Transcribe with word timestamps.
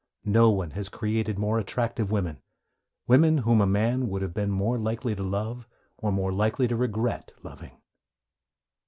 No 0.25 0.49
one 0.49 0.71
has 0.71 0.89
created 0.89 1.37
more 1.37 1.59
attractive 1.59 2.09
women, 2.09 2.41
women 3.05 3.37
whom 3.37 3.61
a 3.61 3.67
man 3.67 4.09
would 4.09 4.23
have 4.23 4.33
been 4.33 4.49
more 4.49 4.79
likely 4.79 5.13
to 5.13 5.21
love, 5.21 5.67
or 5.99 6.11
more 6.11 6.31
likely 6.31 6.67
to 6.67 6.75
regret 6.75 7.31
loving. 7.43 7.79